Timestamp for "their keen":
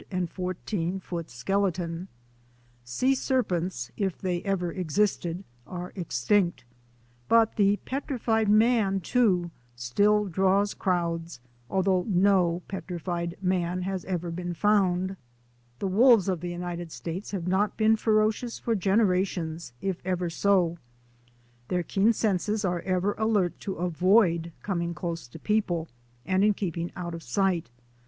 21.67-22.11